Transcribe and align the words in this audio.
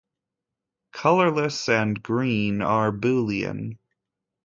'Colorless' 0.95 1.69
and 1.69 2.01
'green' 2.01 2.63
are 2.63 2.91
boolean. 2.91 3.77